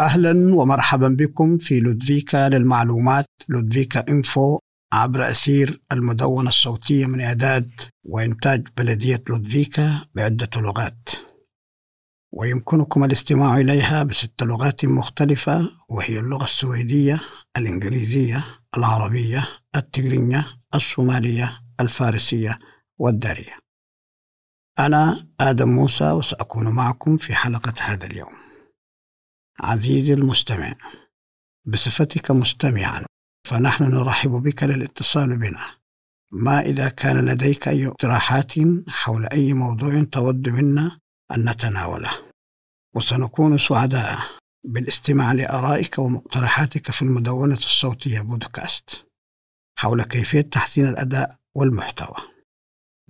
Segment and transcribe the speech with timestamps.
[0.00, 4.58] أهلا ومرحبا بكم في لودفيكا للمعلومات لودفيكا إنفو
[4.92, 7.70] عبر أثير المدونة الصوتية من إعداد
[8.04, 11.08] وإنتاج بلدية لودفيكا بعدة لغات.
[12.32, 17.20] ويمكنكم الاستماع إليها بست لغات مختلفة وهي اللغة السويدية
[17.56, 18.44] الإنجليزية
[18.76, 22.58] العربية التجرينية الصومالية الفارسية
[22.98, 23.58] والدارية.
[24.78, 28.49] أنا آدم موسى وسأكون معكم في حلقة هذا اليوم.
[29.62, 30.74] عزيزي المستمع
[31.66, 33.04] بصفتك مستمعا
[33.48, 35.66] فنحن نرحب بك للاتصال بنا.
[36.32, 38.52] ما إذا كان لديك أي اقتراحات
[38.88, 40.98] حول أي موضوع تود منا
[41.32, 42.10] أن نتناوله.
[42.94, 44.18] وسنكون سعداء
[44.64, 49.06] بالاستماع لآرائك ومقترحاتك في المدونة الصوتية بودكاست
[49.78, 52.16] حول كيفية تحسين الأداء والمحتوى.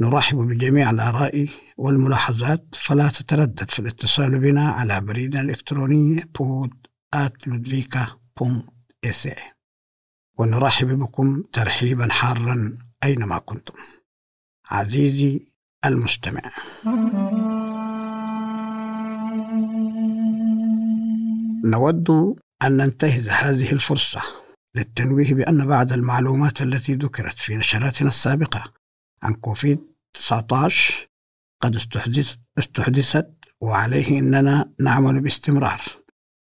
[0.00, 6.87] نرحب بجميع الآراء والملاحظات فلا تتردد في الاتصال بنا على بريدنا الإلكتروني بود
[10.38, 13.74] ونرحب بكم ترحيبا حارا أينما كنتم.
[14.71, 15.46] عزيزي
[15.84, 16.43] المستمع.
[21.65, 22.10] نود
[22.62, 24.21] أن ننتهز هذه الفرصة
[24.74, 28.73] للتنويه بأن بعض المعلومات التي ذكرت في نشراتنا السابقة
[29.23, 31.08] عن كوفيد 19
[31.60, 33.30] قد استحدثت, استحدثت
[33.60, 35.80] وعليه أننا نعمل باستمرار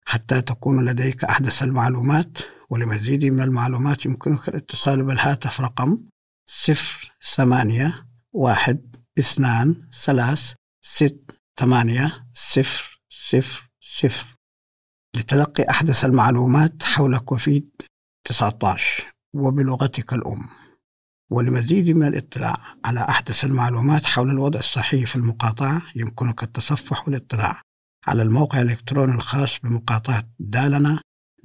[0.04, 2.38] حتى تكون لديك أحدث المعلومات
[2.70, 5.98] ولمزيد من المعلومات يمكنك الاتصال بالهاتف رقم
[6.46, 14.26] صفر ثمانية واحد اثنان ثلاث ست ثمانية صفر صفر صفر.
[15.16, 17.70] لتلقي أحدث المعلومات حول كوفيد
[18.24, 20.48] 19 وبلغتك الأم.
[21.30, 27.62] ولمزيد من الاطلاع على أحدث المعلومات حول الوضع الصحي في المقاطعة يمكنك التصفح والاطلاع
[28.06, 31.00] على الموقع الإلكتروني الخاص بمقاطعة دالنا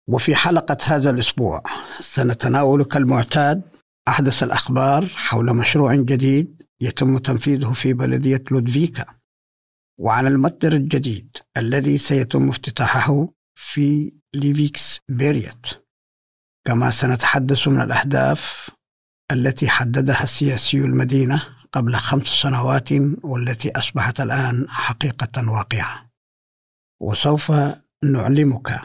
[0.08, 1.64] وفي حلقة هذا الأسبوع
[2.00, 3.62] سنتناول كالمعتاد
[4.08, 9.19] أحدث الأخبار حول مشروع جديد يتم تنفيذه في بلدية لودفيكا.
[10.00, 15.66] وعن المتجر الجديد الذي سيتم افتتاحه في ليفيكس بيريت.
[16.68, 18.70] كما سنتحدث عن الأهداف
[19.32, 22.90] التي حددها سياسي المدينة قبل خمس سنوات
[23.24, 26.09] والتي أصبحت الآن حقيقة واقعة.
[27.02, 27.52] وسوف
[28.04, 28.82] نعلمك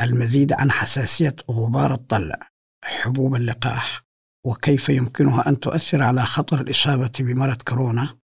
[0.00, 2.48] المزيد عن حساسية غبار الطلع
[2.84, 4.02] حبوب اللقاح
[4.46, 8.17] وكيف يمكنها أن تؤثر على خطر الإصابة بمرض كورونا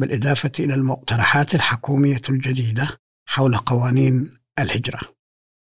[0.00, 2.88] بالإضافة إلى المقترحات الحكومية الجديدة
[3.28, 5.00] حول قوانين الهجرة.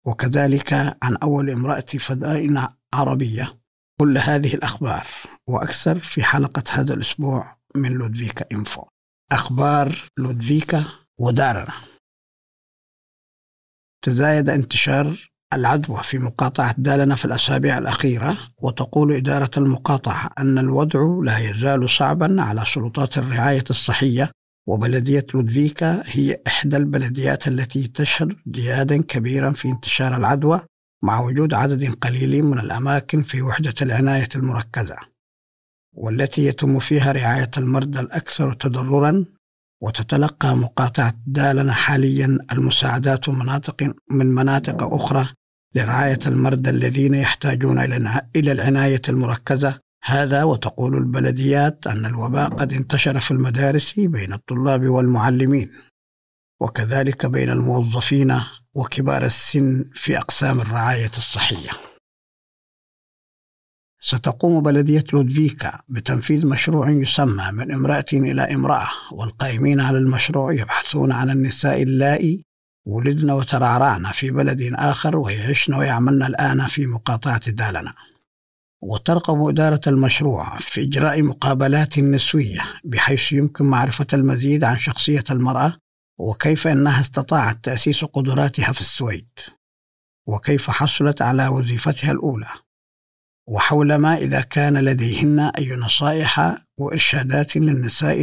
[0.07, 0.73] وكذلك
[1.03, 3.59] عن أول امرأة فضائية عربية.
[4.01, 5.07] كل هذه الأخبار
[5.47, 8.85] وأكثر في حلقة هذا الأسبوع من لودفيكا إنفو.
[9.33, 10.85] أخبار لودفيكا
[11.19, 11.75] ودارنا.
[14.05, 21.39] تزايد انتشار العدوى في مقاطعة دالنا في الأسابيع الأخيرة وتقول إدارة المقاطعة أن الوضع لا
[21.39, 24.31] يزال صعبا على سلطات الرعاية الصحية
[24.67, 30.61] وبلدية لودفيكا هي إحدى البلديات التي تشهد ازديادا كبيرا في انتشار العدوى
[31.03, 34.97] مع وجود عدد قليل من الأماكن في وحدة العناية المركزة
[35.93, 39.25] والتي يتم فيها رعاية المرضى الأكثر تضررا
[39.83, 43.29] وتتلقى مقاطعة دالنا حاليا المساعدات
[44.11, 45.29] من مناطق أخرى
[45.75, 47.79] لرعاية المرضى الذين يحتاجون
[48.37, 49.81] إلى العناية المركزة.
[50.05, 55.71] هذا وتقول البلديات أن الوباء قد انتشر في المدارس بين الطلاب والمعلمين.
[56.61, 58.41] وكذلك بين الموظفين
[58.75, 61.71] وكبار السن في أقسام الرعاية الصحية.
[64.05, 71.31] ستقوم بلدية لودفيكا بتنفيذ مشروع يسمى من امرأة إلى امرأة والقائمين على المشروع يبحثون عن
[71.31, 72.45] النساء اللائي
[72.87, 77.95] ولدن وترعرعن في بلد آخر ويعشن ويعملن الآن في مقاطعة دالنا.
[78.83, 85.77] وترقب إدارة المشروع في إجراء مقابلات نسوية بحيث يمكن معرفة المزيد عن شخصية المرأة
[86.19, 89.29] وكيف أنها استطاعت تأسيس قدراتها في السويد.
[90.27, 92.49] وكيف حصلت على وظيفتها الأولى.
[93.49, 98.21] وحول ما إذا كان لديهن أي نصائح وإرشادات للنساء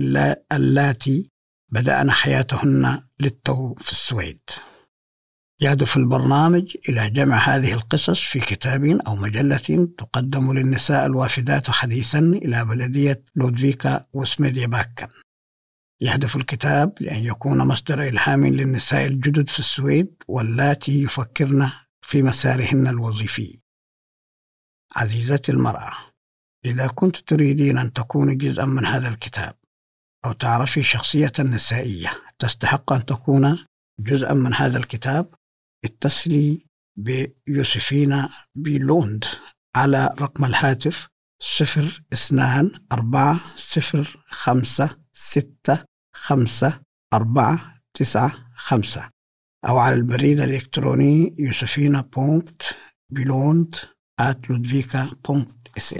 [0.51, 1.29] اللاتي
[1.71, 4.39] بدأن حياتهن للتو في السويد.
[5.61, 12.65] يهدف البرنامج إلى جمع هذه القصص في كتاب أو مجلة تقدم للنساء الوافدات حديثا إلى
[12.65, 15.07] بلدية لودفيكا وسميديا باكن
[16.01, 21.71] يهدف الكتاب لأن يكون مصدر إلهام للنساء الجدد في السويد واللاتي يفكرن
[22.01, 23.61] في مسارهن الوظيفي.
[24.95, 25.93] عزيزتي المرأة
[26.65, 29.55] إذا كنت تريدين أن تكوني جزءا من هذا الكتاب
[30.25, 33.65] أو تعرفي شخصية نسائية تستحق أن تكون
[33.99, 35.33] جزءا من هذا الكتاب
[35.85, 36.65] اتصلي
[36.97, 39.25] بيوسفينا بلوند
[39.75, 41.07] على رقم الهاتف
[41.41, 45.83] صفر اثنان أربعة صفر خمسة ستة
[46.15, 46.81] خمسة
[47.13, 49.09] أربعة تسعة خمسة
[49.67, 52.09] أو على البريد الإلكتروني يوسفينا
[54.19, 55.93] آت لودفيكا بونكت اس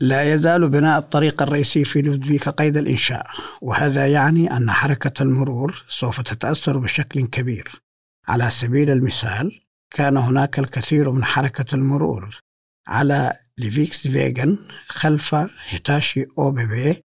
[0.00, 3.26] لا يزال بناء الطريق الرئيسي في لودفيكا قيد الإنشاء
[3.62, 7.82] وهذا يعني أن حركة المرور سوف تتأثر بشكل كبير.
[8.28, 9.60] على سبيل المثال
[9.90, 12.40] كان هناك الكثير من حركة المرور
[12.86, 14.58] على ليفيكس فيجن
[14.88, 15.34] خلف
[15.68, 17.02] هيتاشي ABB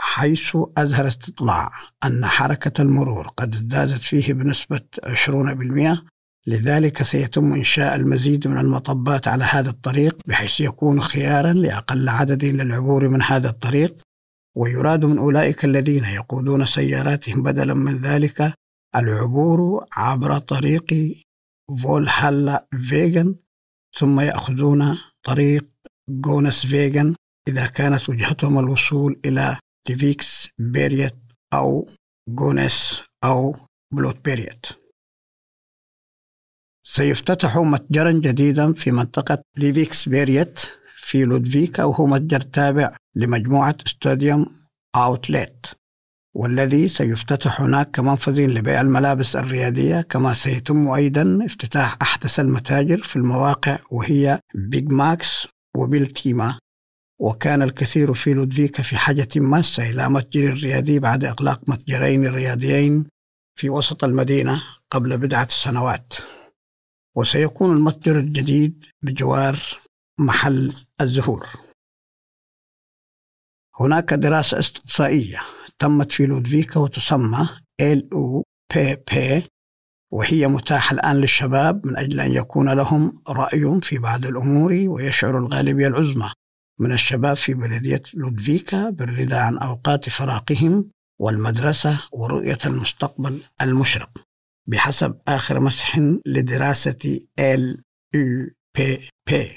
[0.00, 1.70] حيث أظهر استطلاع
[2.04, 5.98] أن حركة المرور قد ازدادت فيه بنسبة 20%
[6.48, 13.08] لذلك سيتم إنشاء المزيد من المطبات على هذا الطريق بحيث يكون خيارا لأقل عدد للعبور
[13.08, 13.96] من هذا الطريق.
[14.56, 18.52] ويراد من أولئك الذين يقودون سياراتهم بدلا من ذلك
[18.96, 20.86] العبور عبر طريق
[21.82, 23.36] فولهالا فيجن
[23.98, 25.68] ثم يأخذون طريق
[26.10, 27.14] جونس فيجن
[27.48, 29.58] إذا كانت وجهتهم الوصول إلى
[29.88, 31.16] ليفيكس بيريت
[31.54, 31.88] أو
[32.28, 33.56] جونس أو
[33.94, 34.66] بلوت بيريت.
[36.90, 40.60] سيفتتح متجرا جديدا في منطقة ليفيكس بيريت
[40.96, 44.46] في لودفيكا وهو متجر تابع لمجموعة استاديوم
[44.96, 45.66] أوتليت.
[46.34, 53.78] والذي سيفتتح هناك كمنفذ لبيع الملابس الرياضية كما سيتم أيضا افتتاح أحدث المتاجر في المواقع
[53.90, 56.58] وهي بيج ماكس وبيلتيما
[57.20, 63.06] وكان الكثير في لودفيكا في حاجة ماسة إلى متجر ريادي بعد إغلاق متجرين رياضيين
[63.58, 66.12] في وسط المدينة قبل بضعة سنوات
[67.18, 69.58] وسيكون المتجر الجديد بجوار
[70.20, 71.46] محل الزهور.
[73.80, 75.40] هناك دراسة استقصائية
[75.78, 77.48] تمت في لودفيكا وتسمى
[77.80, 79.44] بي
[80.12, 85.88] وهي متاحة الآن للشباب من أجل أن يكون لهم رأي في بعض الأمور ويشعر الغالبية
[85.88, 86.32] العظمى
[86.80, 90.90] من الشباب في بلدية لودفيكا بالرضا عن أوقات فراغهم
[91.20, 94.27] والمدرسة ورؤية المستقبل المشرق.
[94.68, 97.82] بحسب آخر مسح لدراسة ال
[98.14, 99.48] يو بي بي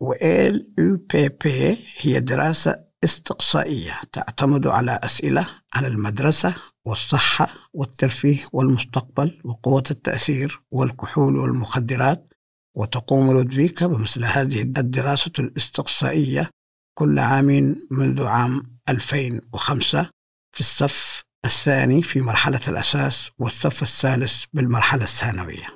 [0.00, 6.54] و ال يو بي بي هي دراسة استقصائية تعتمد على أسئلة عن المدرسة
[6.84, 12.32] والصحة والترفيه والمستقبل وقوة التأثير والكحول والمخدرات
[12.76, 16.50] وتقوم لودفيكا بمثل هذه الدراسة الاستقصائية
[16.98, 20.10] كل عام منذ عام 2005
[20.54, 25.66] في الصف الثاني في مرحلة الأساس والصف الثالث بالمرحلة الثانوية.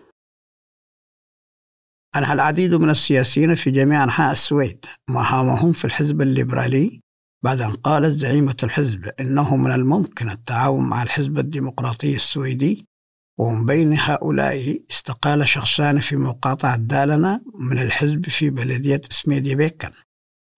[2.17, 7.01] أنهى العديد من السياسيين في جميع أنحاء السويد مهامهم في الحزب الليبرالي
[7.45, 12.87] بعد أن قالت زعيمة الحزب إنه من الممكن التعاون مع الحزب الديمقراطي السويدي
[13.39, 19.91] ومن بين هؤلاء استقال شخصان في مقاطعة دالنا من الحزب في بلدية سميدي بيكن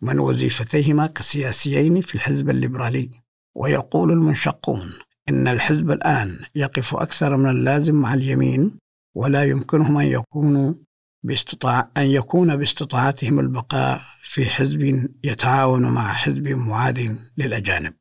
[0.03, 3.24] من وظيفتيهما كسياسيين في الحزب الليبرالي.
[3.55, 4.91] ويقول المنشقون
[5.29, 8.79] إن الحزب الآن يقف أكثر من اللازم مع اليمين
[9.15, 10.75] ولا يمكنهم أن يكونوا
[11.23, 17.95] باستطاع أن يكون باستطاعتهم البقاء في حزب يتعاون مع حزب معاد للأجانب.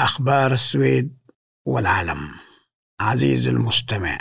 [0.00, 1.16] أخبار السويد
[1.66, 2.30] والعالم
[3.00, 4.18] عزيزي المستمع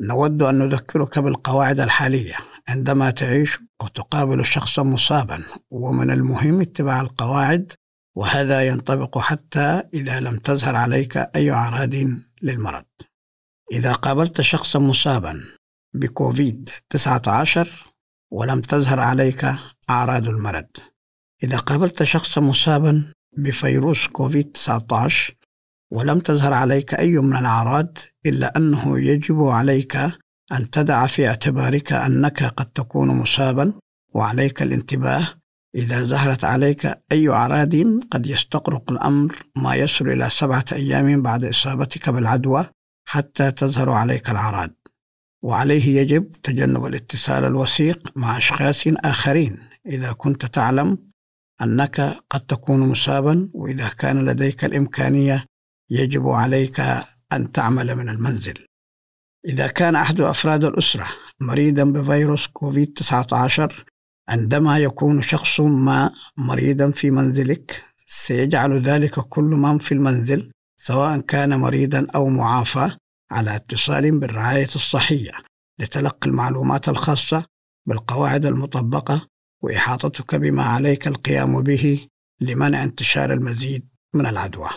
[0.00, 2.36] نود أن نذكرك بالقواعد الحالية
[2.68, 7.72] عندما تعيش أو تقابل شخصا مصابا ومن المهم اتباع القواعد
[8.16, 11.94] وهذا ينطبق حتى إذا لم تظهر عليك أي أعراض
[12.42, 12.84] للمرض.
[13.72, 15.40] إذا قابلت شخصا مصابا
[15.94, 17.68] بكوفيد 19
[18.32, 19.46] ولم تظهر عليك
[19.90, 20.68] أعراض المرض.
[21.42, 25.34] إذا قابلت شخصا مصابا بفيروس كوفيد 19
[25.92, 29.98] ولم تظهر عليك أي من الأعراض إلا أنه يجب عليك
[30.52, 33.72] أن تدع في اعتبارك أنك قد تكون مصابا
[34.14, 35.28] وعليك الانتباه
[35.74, 37.74] إذا ظهرت عليك أي أعراض
[38.10, 42.66] قد يستغرق الأمر ما يصل إلى سبعة أيام بعد إصابتك بالعدوى
[43.08, 44.70] حتى تظهر عليك الأعراض.
[45.42, 50.98] وعليه يجب تجنب الاتصال الوثيق مع أشخاص آخرين إذا كنت تعلم
[51.62, 52.00] أنك
[52.30, 55.44] قد تكون مصابا وإذا كان لديك الإمكانية
[55.90, 56.80] يجب عليك
[57.32, 58.67] أن تعمل من المنزل.
[59.46, 61.06] إذا كان أحد أفراد الأسرة
[61.40, 63.84] مريضا بفيروس كوفيد 19
[64.28, 71.60] عندما يكون شخص ما مريضا في منزلك سيجعل ذلك كل من في المنزل سواء كان
[71.60, 72.90] مريضا أو معافى
[73.30, 75.32] على اتصال بالرعاية الصحية
[75.78, 77.44] لتلقي المعلومات الخاصة
[77.86, 79.26] بالقواعد المطبقة
[79.62, 82.06] وإحاطتك بما عليك القيام به
[82.40, 84.68] لمنع انتشار المزيد من العدوى.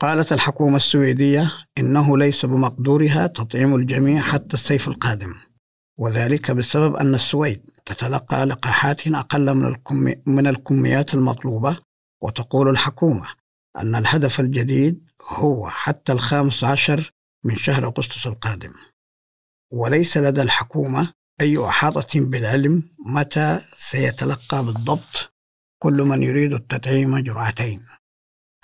[0.00, 5.34] قالت الحكومة السويدية إنه ليس بمقدورها تطعيم الجميع حتى الصيف القادم.
[5.98, 11.78] وذلك بسبب أن السويد تتلقى لقاحات أقل من, الكمي من الكميات المطلوبة.
[12.22, 13.26] وتقول الحكومة
[13.76, 17.12] أن الهدف الجديد هو حتى الخامس عشر
[17.44, 18.72] من شهر أغسطس القادم.
[19.72, 25.32] وليس لدى الحكومة أي إحاطة بالعلم متى سيتلقى بالضبط.
[25.82, 27.99] كل من يريد التطعيم جرعتين.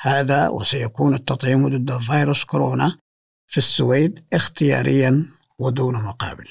[0.00, 2.98] هذا وسيكون التطعيم ضد فيروس كورونا
[3.46, 5.24] في السويد اختياريا
[5.58, 6.48] ودون مقابل.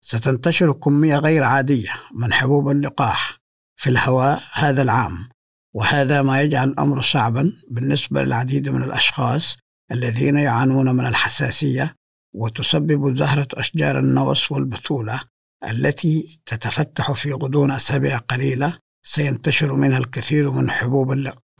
[0.00, 3.38] ستنتشر كمية غير عادية من حبوب اللقاح
[3.76, 5.28] في الهواء هذا العام
[5.74, 9.56] وهذا ما يجعل الأمر صعبا بالنسبة للعديد من الأشخاص
[9.92, 11.94] الذين يعانون من الحساسية
[12.34, 15.20] وتسبب زهرة أشجار النوس والبثولة
[15.64, 21.08] التي تتفتح في غضون أسابيع قليلة سينتشر منها الكثير من حبوب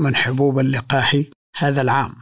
[0.01, 1.17] من حبوب اللقاح
[1.57, 2.15] هذا العام.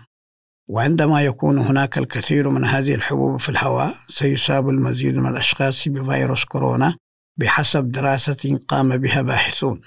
[0.68, 6.96] وعندما يكون هناك الكثير من هذه الحبوب في الهواء سيصاب المزيد من الأشخاص بفيروس كورونا
[7.38, 9.80] بحسب دراسة قام بها باحثون.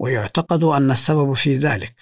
[0.00, 1.94] ويعتقد أن السبب في ذلك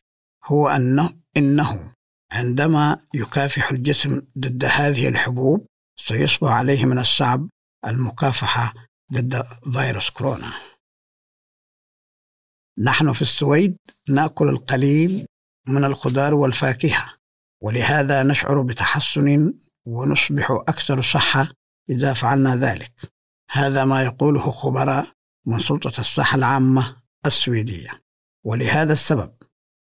[0.45, 1.95] هو أنه إنه
[2.33, 5.67] عندما يكافح الجسم ضد هذه الحبوب
[5.97, 7.49] سيصبح عليه من الصعب
[7.87, 8.75] المكافحة
[9.13, 9.43] ضد
[9.73, 10.53] فيروس كورونا.
[12.79, 13.77] نحن في السويد
[14.09, 15.27] نأكل القليل
[15.67, 17.15] من الخضار والفاكهة
[17.63, 19.55] ولهذا نشعر بتحسن
[19.87, 21.53] ونصبح أكثر صحة
[21.91, 22.93] إذا فعلنا ذلك.
[23.51, 25.07] هذا ما يقوله خبراء
[25.47, 28.03] من سلطة الصحة العامة السويدية.
[28.45, 29.33] ولهذا السبب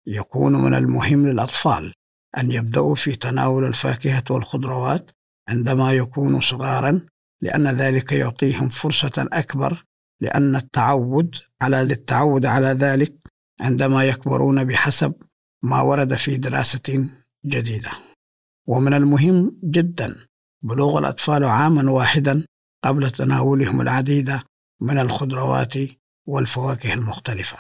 [0.08, 1.94] يكون من المهم للأطفال
[2.38, 5.12] أن يبدأوا في تناول الفاكهة والخضروات
[5.50, 7.06] عندما يكونوا صغارا
[7.42, 9.86] لأن ذلك يعطيهم فرصة أكبر
[10.22, 13.16] لأن التعود على للتعود على ذلك
[13.60, 15.14] عندما يكبرون بحسب
[15.64, 17.10] ما ورد في دراسة
[17.46, 17.92] جديدة.
[18.68, 20.28] ومن المهم جدا
[20.64, 22.46] بلوغ الأطفال عاما واحدا
[22.84, 24.40] قبل تناولهم العديد
[24.82, 25.74] من الخضروات
[26.28, 27.58] والفواكه المختلفة.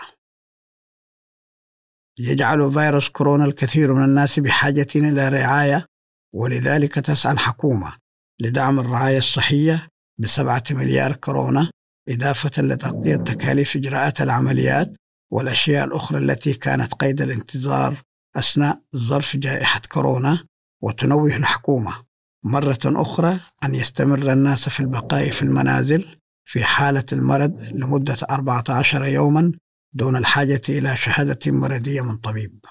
[2.17, 5.85] يجعل فيروس كورونا الكثير من الناس بحاجة إلى رعاية
[6.33, 7.97] ولذلك تسعى الحكومة
[8.39, 9.87] لدعم الرعاية الصحية
[10.19, 11.71] بسبعة مليار كورونا
[12.09, 14.93] إضافة لتغطية تكاليف إجراءات العمليات
[15.31, 18.03] والأشياء الأخرى التي كانت قيد الانتظار
[18.35, 20.43] أثناء ظرف جائحة كورونا
[20.81, 22.03] وتنوه الحكومة
[22.43, 29.51] مرة أخرى أن يستمر الناس في البقاء في المنازل في حالة المرض لمدة 14 يوما
[29.93, 32.65] دون الحاجة إلى شهادة مرضية من طبيب.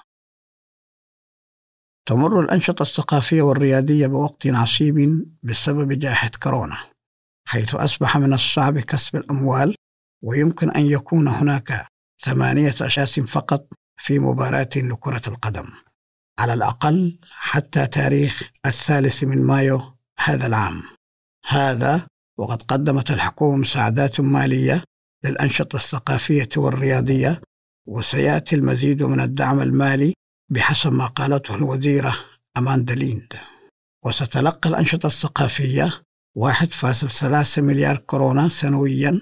[2.05, 6.77] تمر الأنشطة الثقافية والريادية بوقت عصيب بسبب جائحة كورونا.
[7.49, 9.75] حيث أصبح من الصعب كسب الأموال
[10.23, 11.87] ويمكن أن يكون هناك
[12.21, 15.65] ثمانية أشخاص فقط في مباراة لكرة القدم.
[16.39, 19.81] على الأقل حتى تاريخ الثالث من مايو
[20.19, 20.83] هذا العام.
[21.45, 24.83] هذا وقد قدمت الحكومة مساعدات مالية
[25.23, 27.41] للأنشطة الثقافية والرياضية
[27.87, 30.13] وسيأتي المزيد من الدعم المالي
[30.49, 32.15] بحسب ما قالته الوزيرة
[32.57, 33.33] أماندا ليند.
[34.05, 36.01] وستتلقى الأنشطة الثقافية
[36.39, 39.21] 1.3 مليار كورونا سنويا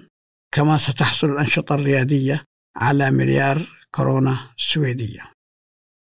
[0.51, 2.43] كما ستحصل الأنشطة الريادية
[2.75, 5.31] على مليار كورونا سويدية.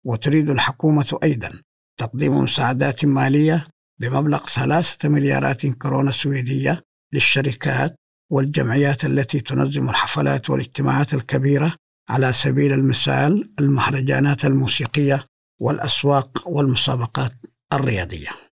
[0.05, 1.61] وتريد الحكومة أيضا
[1.99, 3.67] تقديم مساعدات مالية
[3.99, 6.81] بمبلغ ثلاثة مليارات كورونا سويدية
[7.13, 7.95] للشركات
[8.31, 11.75] والجمعيات التي تنظم الحفلات والاجتماعات الكبيرة
[12.09, 15.25] على سبيل المثال المهرجانات الموسيقية
[15.59, 17.33] والأسواق والمسابقات
[17.73, 18.48] الرياضية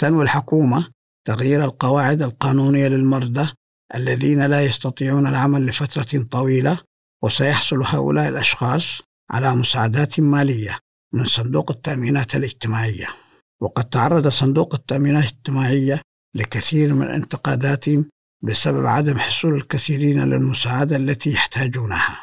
[0.00, 0.88] تنوي الحكومة
[1.26, 3.52] تغيير القواعد القانونية للمرضى
[3.94, 6.78] الذين لا يستطيعون العمل لفترة طويلة
[7.22, 10.78] وسيحصل هؤلاء الأشخاص على مساعدات مالية
[11.14, 13.08] من صندوق التأمينات الاجتماعية.
[13.60, 16.00] وقد تعرض صندوق التأمينات الاجتماعية
[16.34, 17.84] لكثير من الانتقادات
[18.42, 22.18] بسبب عدم حصول الكثيرين للمساعدة التي يحتاجونها.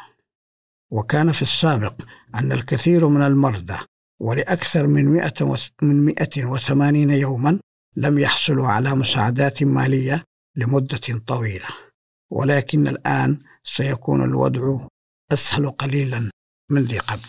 [0.90, 2.02] وكان في السابق
[2.34, 3.76] أن الكثير من المرضى
[4.20, 7.60] ولأكثر من 180 يوما
[7.98, 10.22] لم يحصلوا على مساعدات مالية
[10.56, 11.66] لمدة طويلة
[12.30, 14.86] ولكن الآن سيكون الوضع
[15.32, 16.30] أسهل قليلا
[16.70, 17.28] من ذي قبل.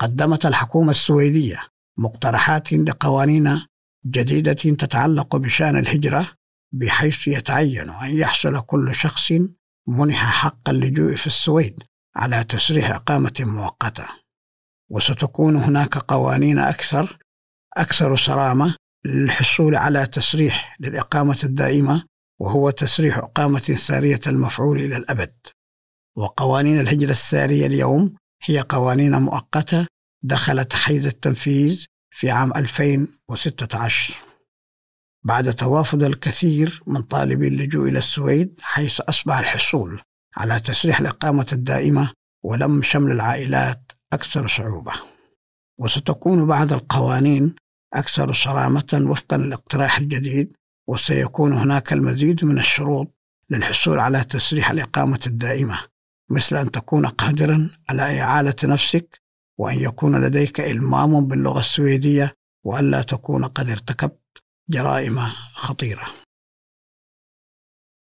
[0.00, 1.66] قدمت الحكومة السويدية
[1.98, 3.66] مقترحات لقوانين
[4.06, 6.32] جديدة تتعلق بشأن الهجرة
[6.72, 9.32] بحيث يتعين أن يحصل كل شخص
[9.88, 11.82] منح حق اللجوء في السويد
[12.16, 14.06] على تسريح إقامة مؤقتة.
[14.90, 17.18] وستكون هناك قوانين أكثر
[17.76, 18.74] أكثر صرامة
[19.04, 22.04] للحصول على تسريح للإقامة الدائمة
[22.40, 25.32] وهو تسريح إقامة سارية المفعول إلى الأبد.
[26.16, 29.86] وقوانين الهجرة السارية اليوم هي قوانين مؤقتة
[30.22, 34.14] دخلت حيز التنفيذ في عام 2016
[35.24, 40.02] بعد توافد الكثير من طالبي اللجوء إلى السويد حيث أصبح الحصول
[40.36, 42.12] على تسريح الإقامة الدائمة
[42.42, 44.92] ولم شمل العائلات أكثر صعوبة.
[45.80, 47.54] وستكون بعض القوانين
[47.94, 50.54] أكثر صرامة وفقا للاقتراح الجديد
[50.88, 53.14] وسيكون هناك المزيد من الشروط
[53.50, 55.78] للحصول على تسريح الإقامة الدائمة
[56.30, 59.20] مثل أن تكون قادرا على إعالة نفسك
[59.58, 62.34] وأن يكون لديك إلمام باللغة السويدية
[62.64, 65.18] وألا تكون قد ارتكبت جرائم
[65.54, 66.06] خطيرة.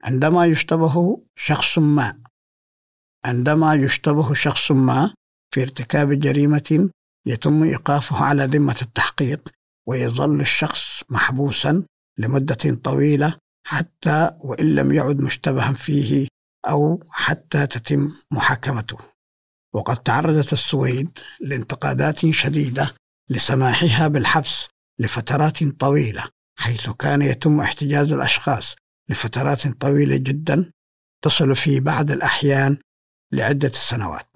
[0.05, 2.23] عندما يشتبه شخص ما
[3.25, 5.15] عندما يشتبه شخص ما
[5.55, 6.91] في ارتكاب جريمة
[7.29, 9.49] يتم إيقافه على ذمة التحقيق
[9.89, 11.85] ويظل الشخص محبوسا
[12.19, 16.29] لمدة طويلة حتى وإن لم يعد مشتبها فيه
[16.69, 18.99] أو حتى تتم محاكمته.
[19.75, 22.95] وقد تعرضت السويد لانتقادات شديدة
[23.31, 24.69] لسماحها بالحبس
[24.99, 26.25] لفترات طويلة
[26.59, 28.77] حيث كان يتم احتجاز الأشخاص
[29.11, 30.73] لفترات طويلة جدا
[31.25, 32.79] تصل في بعض الأحيان
[33.33, 34.29] لعدة سنوات.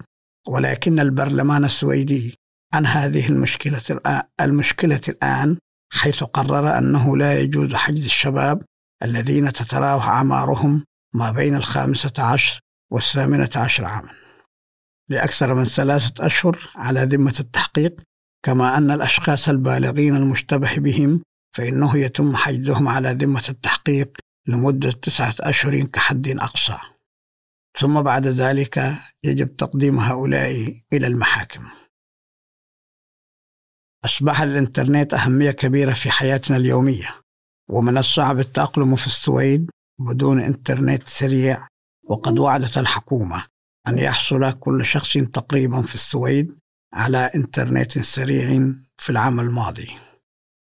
[0.47, 2.42] ولكن البرلمان السويدي
[2.73, 5.57] عن هذه المشكلة الآن, المشكلة الآن
[5.91, 8.63] حيث قرر أنه لا يجوز حجز الشباب
[9.03, 12.59] الذين تتراوح أعمارهم ما بين الخامسة عشر
[12.91, 14.11] والثامنة عشر عاما.
[15.09, 18.01] لأكثر من ثلاثة أشهر على ذمة التحقيق
[18.45, 21.21] كما أن الأشخاص البالغين المشتبه بهم
[21.55, 26.77] فإنه يتم حجزهم على ذمة التحقيق لمدة تسعة أشهر كحد أقصى.
[27.79, 31.82] ثم بعد ذلك يجب تقديم هؤلاء إلى المحاكم.
[34.05, 37.21] أصبح الإنترنت أهمية كبيرة في حياتنا اليومية
[37.69, 41.67] ومن الصعب التأقلم في السويد بدون إنترنت سريع
[42.09, 43.45] وقد وعدت الحكومة
[43.87, 46.57] أن يحصل كل شخص تقريبا في السويد
[46.93, 49.91] على إنترنت سريع في العام الماضي.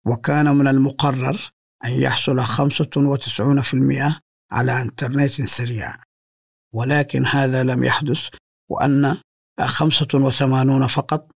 [0.05, 1.51] وكان من المقرر
[1.85, 4.19] أن يحصل 95%
[4.51, 5.95] على إنترنت سريع
[6.73, 8.29] ولكن هذا لم يحدث
[8.69, 9.17] وأن
[9.61, 11.31] 85 فقط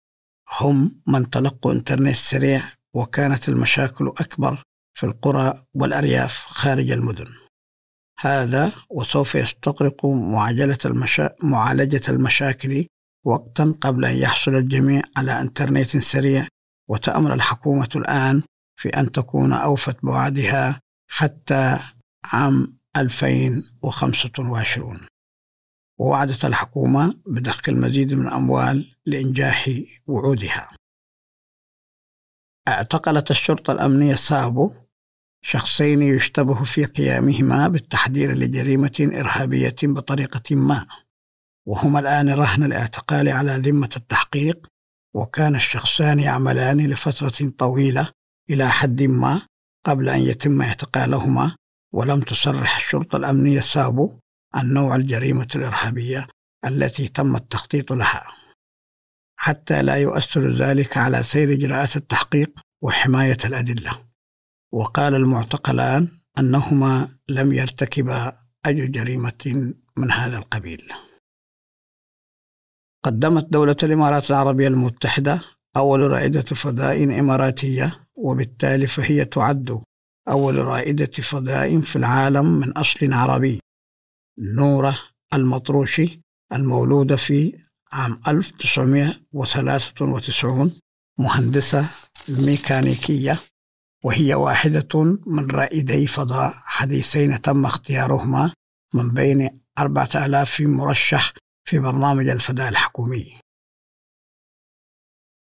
[0.59, 2.61] هم من تلقوا إنترنت سريع
[2.93, 7.27] وكانت المشاكل أكبر في القرى والأرياف خارج المدن.
[8.19, 11.35] هذا وسوف يستغرق معالجة, المشا...
[11.43, 12.85] معالجة المشاكل
[13.25, 16.47] وقتا قبل أن يحصل الجميع على إنترنت سريع
[16.89, 18.43] وتأمر الحكومة الآن
[18.79, 21.79] في أن تكون أوفت بوعدها حتى
[22.25, 25.07] عام 2025
[26.01, 29.69] ووعدت الحكومة بضخ المزيد من الأموال لإنجاح
[30.07, 30.69] وعودها.
[32.67, 34.73] اعتقلت الشرطة الأمنية سابو
[35.43, 40.87] شخصين يشتبه في قيامهما بالتحضير لجريمة إرهابية بطريقة ما
[41.67, 44.67] وهما الآن رهن الاعتقال على ذمة التحقيق
[45.15, 48.11] وكان الشخصان يعملان لفترة طويلة
[48.49, 49.41] إلى حد ما
[49.85, 51.55] قبل أن يتم اعتقالهما
[51.93, 54.21] ولم تصرح الشرطة الأمنية سابو
[54.53, 56.27] عن نوع الجريمة الإرهابية
[56.65, 58.27] التي تم التخطيط لها.
[59.35, 64.05] حتى لا يؤثر ذلك على سير إجراءات التحقيق وحماية الأدلة.
[64.71, 66.07] وقال المعتقلان
[66.39, 70.93] أنهما لم يرتكبا أي جريمة من هذا القبيل.
[73.03, 75.41] قدمت دولة الإمارات العربية المتحدة
[75.77, 79.81] أول رائدة فضاء إماراتية وبالتالي فهي تعد
[80.29, 83.59] أول رائدة فضاء في العالم من أصل عربي.
[84.39, 84.99] نورة
[85.33, 86.21] المطروشي
[86.53, 87.57] المولودة في
[87.91, 90.79] عام 1993
[91.19, 91.89] مهندسة
[92.29, 93.39] ميكانيكية
[94.03, 98.53] وهي واحدة من رائدي فضاء حديثين تم اختيارهما
[98.93, 101.33] من بين أربعة آلاف مرشح
[101.67, 103.39] في برنامج الفضاء الحكومي.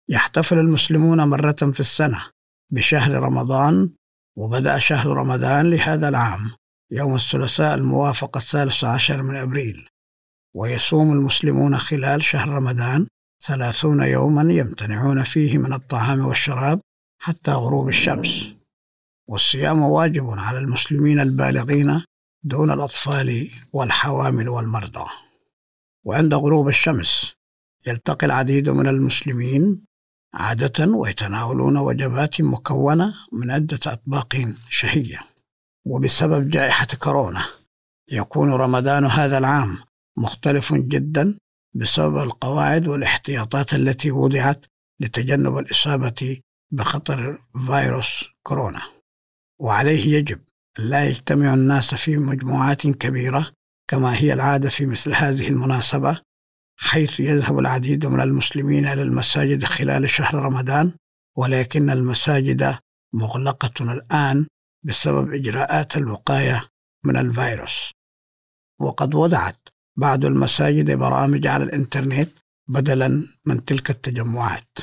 [0.10, 2.32] يحتفل المسلمون مرة في السنة
[2.72, 3.94] بشهر رمضان
[4.38, 6.52] وبدأ شهر رمضان لهذا العام.
[6.92, 9.90] يوم الثلاثاء الموافق الثالث عشر من أبريل
[10.56, 13.08] ويصوم المسلمون خلال شهر رمضان
[13.42, 16.82] ثلاثون يوما يمتنعون فيه من الطعام والشراب
[17.22, 18.54] حتى غروب الشمس.
[19.28, 22.04] والصيام واجب على المسلمين البالغين
[22.44, 25.06] دون الأطفال والحوامل والمرضى.
[26.04, 27.34] وعند غروب الشمس
[27.88, 29.82] يلتقي العديد من المسلمين
[30.34, 34.36] عادة ويتناولون وجبات مكونة من عدة أطباق
[34.70, 35.20] شهية.
[35.86, 37.46] وبسبب جائحة كورونا.
[38.12, 39.78] يكون رمضان هذا العام
[40.18, 41.38] مختلف جدا
[41.76, 44.66] بسبب القواعد والاحتياطات التي وضعت
[45.00, 48.82] لتجنب الإصابة بخطر فيروس كورونا.
[49.60, 50.40] وعليه يجب
[50.80, 53.52] لا يجتمع الناس في مجموعات كبيرة
[53.88, 56.22] كما هي العادة في مثل هذه المناسبة
[56.78, 60.94] حيث يذهب العديد من المسلمين إلى المساجد خلال شهر رمضان
[61.38, 62.78] ولكن المساجد
[63.14, 64.48] مغلقة الآن
[64.84, 66.70] بسبب إجراءات الوقاية
[67.06, 67.92] من الفيروس.
[68.82, 69.60] وقد وضعت
[69.98, 72.30] بعض المساجد برامج على الإنترنت
[72.68, 73.10] بدلا
[73.46, 74.78] من تلك التجمعات.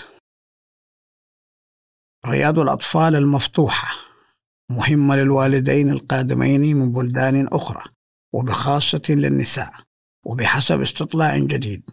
[2.26, 3.88] رياض الأطفال المفتوحة
[4.70, 7.84] مهمة للوالدين القادمين من بلدان أخرى
[8.34, 9.72] وبخاصة للنساء
[10.26, 11.90] وبحسب استطلاع جديد.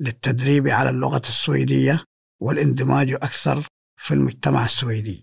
[0.00, 2.04] للتدريب على اللغة السويدية
[2.42, 5.22] والإندماج أكثر في المجتمع السويدي.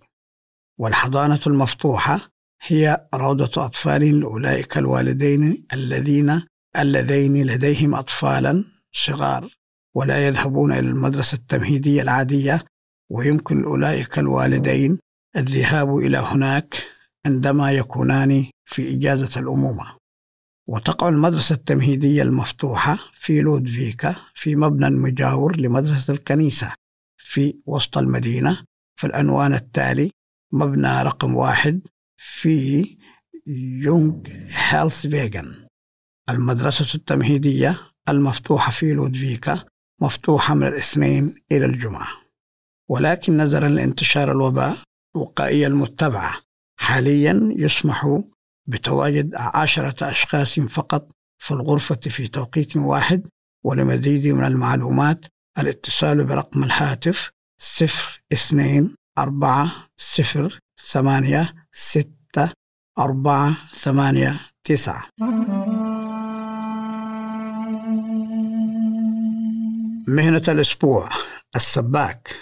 [0.79, 2.31] والحضانة المفتوحة
[2.61, 6.43] هي روضة أطفال لأولئك الوالدين الذين
[6.77, 9.55] اللذين لديهم أطفالا صغار
[9.95, 12.65] ولا يذهبون إلى المدرسة التمهيدية العادية
[13.09, 14.99] ويمكن لأولئك الوالدين
[15.35, 16.75] الذهاب إلى هناك
[17.25, 19.97] عندما يكونان في إجازة الأمومة.
[20.67, 26.73] وتقع المدرسة التمهيدية المفتوحة في لودفيكا في مبنى مجاور لمدرسة الكنيسة.
[27.31, 28.65] في وسط المدينة
[28.99, 30.11] في العنوان التالي
[30.53, 32.97] مبنى رقم واحد في
[33.83, 35.67] يونغهيلسفيجن
[36.29, 37.77] المدرسة التمهيدية
[38.09, 39.63] المفتوحة في لودفيكا
[40.01, 42.07] مفتوحة من الاثنين إلى الجمعة.
[42.89, 44.77] ولكن نظرا لانتشار الوباء
[45.15, 46.41] الوقائية المتبعة.
[46.79, 48.21] حاليا يسمح
[48.67, 53.27] بتواجد عشرة أشخاص فقط في الغرفة في توقيت واحد
[53.65, 55.25] ولمزيد من المعلومات
[55.57, 60.59] الاتصال برقم الهاتف صفر اثنين أربعة صفر
[60.91, 62.53] ثمانية ستة
[62.99, 65.09] أربعة ثمانية تسعة.
[70.07, 71.09] مهنة الأسبوع
[71.55, 72.35] السباك.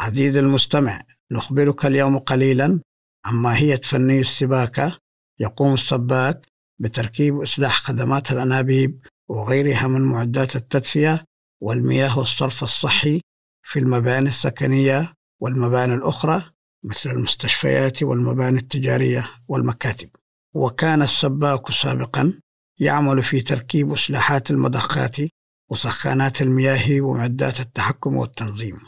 [0.00, 2.80] عزيزي المستمع نخبرك اليوم قليلا
[3.26, 4.98] عن ماهية فني السباكة
[5.40, 6.46] يقوم السباك
[6.80, 11.24] بتركيب وإصلاح خدمات الأنابيب وغيرها من معدات التدفئة
[11.60, 13.20] والمياه والصرف الصحي
[13.62, 16.50] في المباني السكنية والمباني الأخرى
[16.84, 20.10] مثل المستشفيات والمباني التجارية والمكاتب.
[20.54, 22.40] وكان السباك سابقا
[22.80, 25.16] يعمل في تركيب وإصلاحات المضخات
[25.70, 28.80] وسخانات المياه ومعدات التحكم والتنظيم.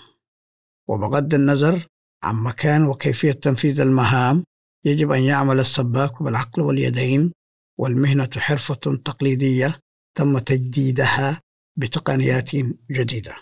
[0.89, 1.87] وبغض النظر
[2.23, 4.45] عن مكان وكيفية تنفيذ المهام
[4.85, 7.33] يجب أن يعمل السباك بالعقل واليدين
[7.79, 9.79] والمهنة حرفة تقليدية
[10.15, 11.41] تم تجديدها
[11.77, 12.51] بتقنيات
[12.91, 13.37] جديدة.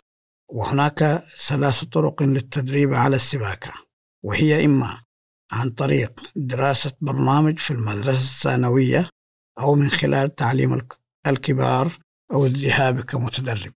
[0.48, 3.72] وهناك ثلاث طرق للتدريب على السباكة.
[4.24, 5.02] وهي إما
[5.52, 9.08] عن طريق دراسة برنامج في المدرسة الثانوية
[9.58, 10.80] أو من خلال تعليم
[11.26, 11.98] الكبار
[12.32, 13.72] أو الذهاب كمتدرب.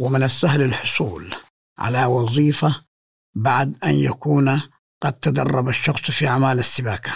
[0.00, 1.34] ومن السهل الحصول
[1.78, 2.84] على وظيفة
[3.36, 4.62] بعد أن يكون
[5.02, 7.12] قد تدرب الشخص في أعمال السباكة.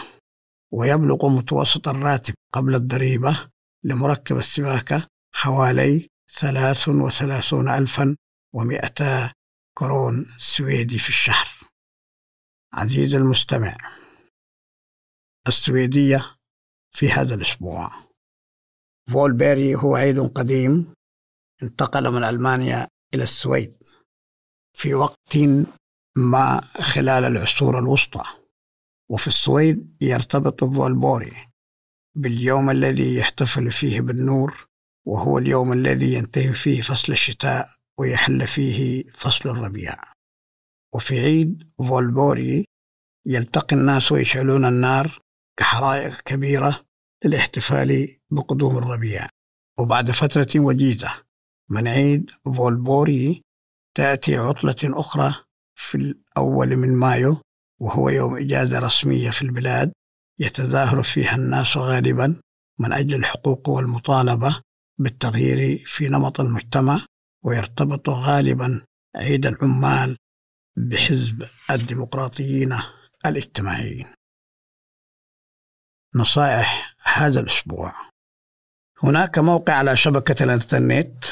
[0.72, 3.48] ويبلغ متوسط الراتب قبل الضريبة
[3.84, 8.16] لمركب السباكة حوالي ثلاث وثلاثون ألفا
[8.54, 9.32] ومئتا
[9.78, 11.48] كرون سويدي في الشهر.
[12.74, 13.76] عزيزي المستمع
[15.48, 16.36] السويدية
[16.94, 17.90] في هذا الأسبوع.
[19.12, 20.94] فولبيري هو عيد قديم
[21.62, 23.76] انتقل من ألمانيا إلى السويد
[24.74, 25.36] في وقت
[26.16, 28.24] ما خلال العصور الوسطى.
[29.10, 31.48] وفي السويد يرتبط فولبوري
[32.16, 34.66] باليوم الذي يحتفل فيه بالنور
[35.06, 39.96] وهو اليوم الذي ينتهي فيه فصل الشتاء ويحل فيه فصل الربيع.
[40.94, 42.64] وفي عيد فولبوري
[43.26, 45.18] يلتقي الناس ويشعلون النار
[45.58, 46.80] كحرائق كبيرة
[47.24, 49.28] للاحتفال بقدوم الربيع.
[49.78, 51.22] وبعد فترة وجيزة
[51.70, 53.42] من عيد فولبوري
[53.96, 55.34] تأتي عطلة أخرى
[55.78, 57.40] في الأول من مايو
[57.80, 59.92] وهو يوم إجازة رسمية في البلاد
[60.40, 62.40] يتظاهر فيها الناس غالبا
[62.78, 64.60] من أجل الحقوق والمطالبة
[64.98, 67.00] بالتغيير في نمط المجتمع
[67.44, 68.84] ويرتبط غالبا
[69.16, 70.16] عيد العمال
[70.76, 72.76] بحزب الديمقراطيين
[73.26, 74.06] الاجتماعيين
[76.14, 77.94] نصائح هذا الأسبوع.
[79.02, 81.24] هناك موقع على شبكة الإنترنت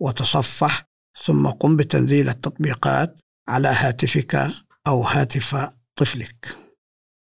[0.01, 0.85] وتصفح
[1.25, 3.17] ثم قم بتنزيل التطبيقات
[3.49, 4.51] على هاتفك
[4.87, 6.57] أو هاتف طفلك.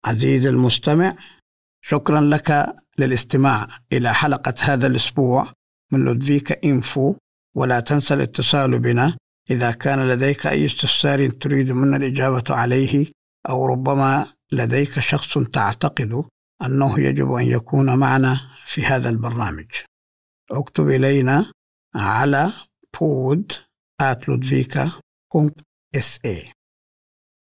[0.07, 1.17] عزيزي المستمع
[1.83, 5.53] شكرا لك للاستماع إلى حلقة هذا الأسبوع
[5.93, 7.15] من لودفيكا إنفو
[7.57, 9.17] ولا تنسى الاتصال بنا
[9.51, 13.07] إذا كان لديك أي استفسار تريد منا الإجابة عليه
[13.49, 16.25] أو ربما لديك شخص تعتقد
[16.63, 19.67] أنه يجب أن يكون معنا في هذا البرنامج.
[20.51, 21.53] اكتب إلينا
[21.95, 22.53] على
[23.01, 23.53] بود
[25.97, 26.19] اس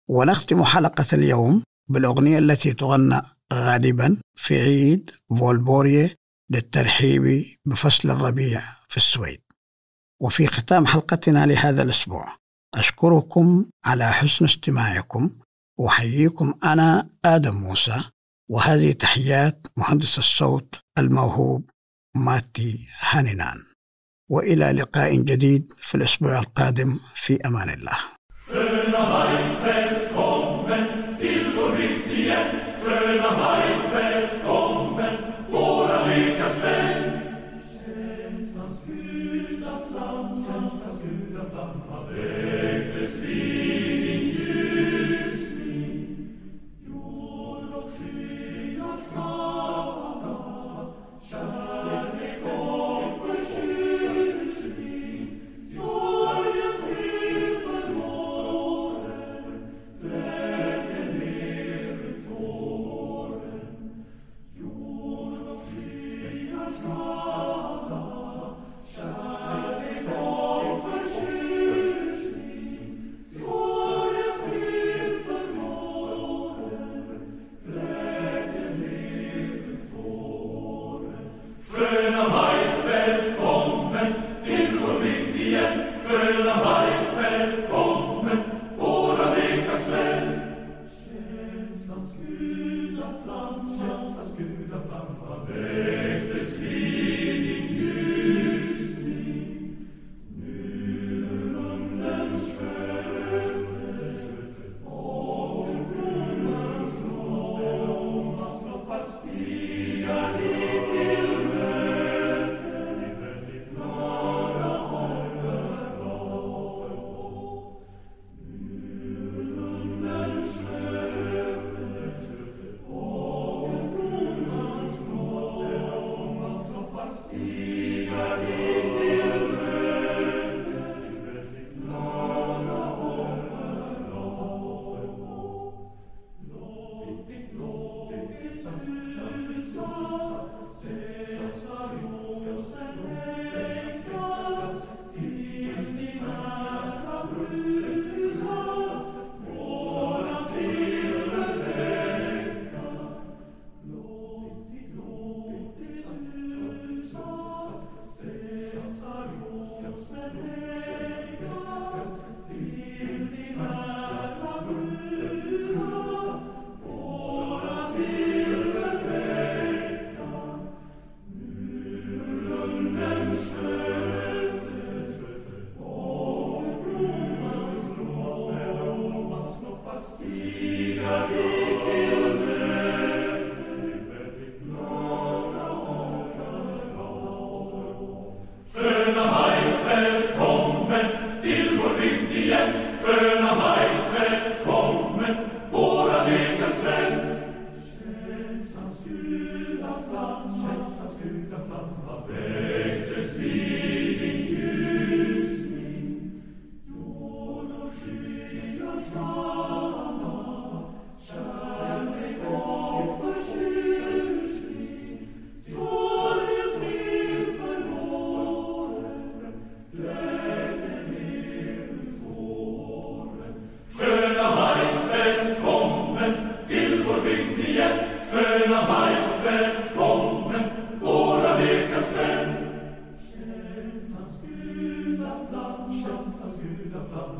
[0.09, 3.21] ونختم حلقة اليوم بالأغنية التي تغنى
[3.53, 6.15] غالبا في عيد فولبوريه
[6.49, 9.41] للترحيب بفصل الربيع في السويد.
[10.21, 12.37] وفي ختام حلقتنا لهذا الأسبوع
[12.75, 15.35] أشكركم على حسن استماعكم
[15.77, 18.03] وأحييكم أنا آدم موسى
[18.49, 21.69] وهذه تحيات مهندس الصوت الموهوب
[22.15, 23.63] ماتي هانينان.
[24.29, 27.97] وإلى لقاء جديد في الأسبوع القادم في أمان الله.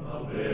[0.06, 0.53] Amen.